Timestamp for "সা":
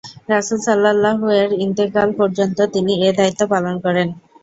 0.61-0.73